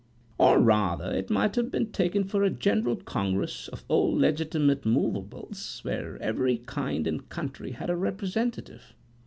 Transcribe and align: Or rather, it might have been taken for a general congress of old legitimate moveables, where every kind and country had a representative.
Or 0.39 0.59
rather, 0.59 1.13
it 1.13 1.29
might 1.29 1.55
have 1.57 1.69
been 1.69 1.91
taken 1.91 2.23
for 2.23 2.41
a 2.43 2.49
general 2.49 2.95
congress 2.95 3.67
of 3.67 3.85
old 3.87 4.17
legitimate 4.17 4.83
moveables, 4.83 5.77
where 5.83 6.19
every 6.19 6.57
kind 6.57 7.05
and 7.05 7.29
country 7.29 7.73
had 7.73 7.91
a 7.91 7.95
representative. 7.95 8.95